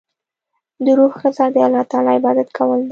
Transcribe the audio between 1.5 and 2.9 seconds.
د الله تعالی عبادت کول دی.